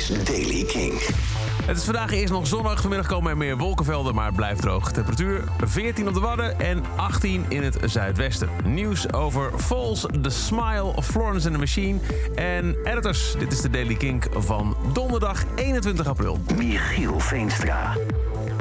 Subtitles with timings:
[0.00, 0.92] is Daily King.
[1.64, 2.80] Het is vandaag eerst nog zonnig.
[2.80, 4.92] Vanmiddag komen er meer wolkenvelden, maar het blijft droog.
[4.92, 8.48] Temperatuur 14 op de Wadden en 18 in het zuidwesten.
[8.64, 11.98] Nieuws over Falls, The Smile of Florence and the Machine
[12.34, 13.34] en editors.
[13.38, 16.38] Dit is de Daily Kink van donderdag 21 april.
[16.56, 17.96] Michiel Veenstra.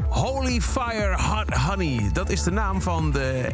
[0.09, 2.09] Holy Fire Hot Honey.
[2.13, 3.49] Dat is de naam van de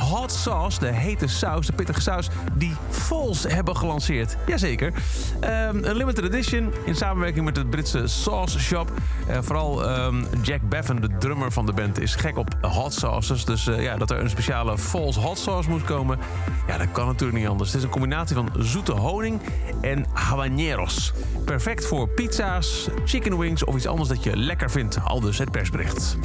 [0.00, 2.28] hot sauce, de hete saus, de pittige saus...
[2.54, 4.36] die Falls hebben gelanceerd.
[4.46, 4.92] Jazeker.
[5.40, 8.92] Um, een limited edition in samenwerking met het Britse Sauce Shop.
[9.28, 13.44] Uh, vooral um, Jack Bevan, de drummer van de band, is gek op hot sauces.
[13.44, 16.18] Dus uh, ja, dat er een speciale Falls hot sauce moet komen...
[16.66, 17.68] ja, dat kan natuurlijk niet anders.
[17.68, 19.40] Het is een combinatie van zoete honing
[19.80, 21.12] en habaneros.
[21.44, 24.98] Perfect voor pizza's, chicken wings of iets anders dat je lekker vindt.
[25.04, 26.16] Al dus het persbericht.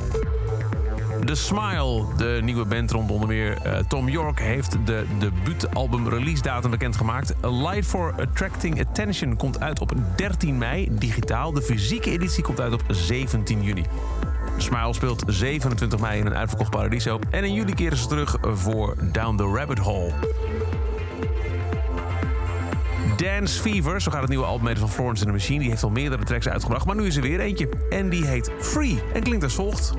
[1.25, 4.39] The Smile, de nieuwe band rond onder meer uh, Tom York...
[4.39, 7.33] heeft de debuutalbum release datum bekendgemaakt.
[7.45, 11.51] A Light for Attracting Attention komt uit op 13 mei, digitaal.
[11.51, 13.85] De fysieke editie komt uit op 17 juni.
[14.57, 17.19] Smile speelt 27 mei in een uitverkocht Paradiso.
[17.29, 20.11] En in juli keren ze terug voor Down the Rabbit Hole.
[23.17, 25.59] Dance Fever, zo gaat het nieuwe album van Florence and the Machine.
[25.59, 27.69] Die heeft al meerdere tracks uitgebracht, maar nu is er weer eentje.
[27.89, 29.93] En die heet Free en klinkt als volgt.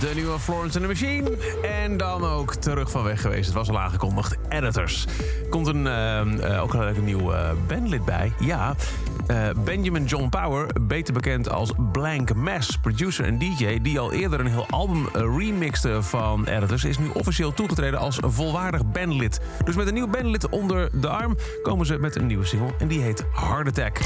[0.00, 1.30] De nieuwe Florence and the Machine.
[1.62, 3.46] En dan ook terug van weg geweest.
[3.46, 4.36] Het was al aangekondigd.
[4.48, 5.06] Editors.
[5.50, 8.32] Komt een, uh, uh, ook een nieuw uh, bandlid bij.
[8.38, 8.74] Ja,
[9.64, 13.78] Benjamin John Power, beter bekend als Blank Mass, producer en DJ...
[13.82, 16.84] die al eerder een heel album remixte van Editors...
[16.84, 19.40] is nu officieel toegetreden als volwaardig bandlid.
[19.64, 22.74] Dus met een nieuw bandlid onder de arm komen ze met een nieuwe single.
[22.78, 24.00] En die heet Heart Attack.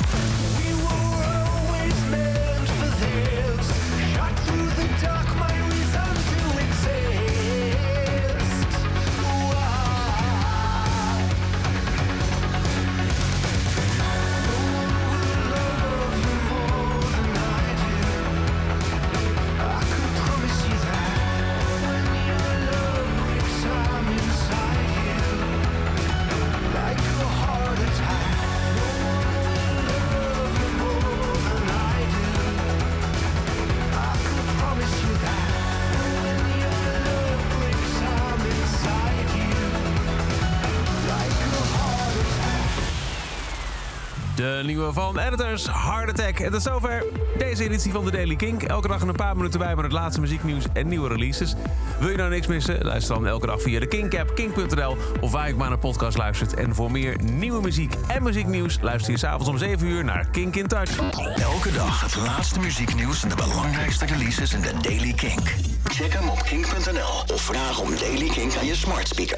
[44.37, 46.39] De nieuwe van Editors, Heart Attack.
[46.39, 47.05] En tot zover
[47.39, 48.63] deze editie van de Daily Kink.
[48.63, 51.55] Elke dag een paar minuten bij met het laatste muzieknieuws en nieuwe releases.
[52.01, 52.85] Wil je nou niks missen?
[52.85, 54.97] Luister dan elke dag via de Kink-app, kink.nl...
[55.21, 56.55] of waar ik maar naar podcast luistert.
[56.55, 58.79] En voor meer nieuwe muziek en muzieknieuws...
[58.81, 60.99] luister je s'avonds om 7 uur naar Kink in Touch.
[61.37, 65.55] Elke dag het laatste muzieknieuws en de belangrijkste releases in de Daily Kink.
[65.85, 69.33] Check hem op kink.nl of vraag om Daily Kink aan je smart speaker.